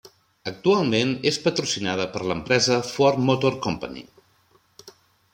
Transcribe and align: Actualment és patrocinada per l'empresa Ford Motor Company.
Actualment 0.51 1.09
és 1.31 1.35
patrocinada 1.43 2.07
per 2.15 2.21
l'empresa 2.31 2.77
Ford 2.93 3.19
Motor 3.27 3.57
Company. 3.67 4.01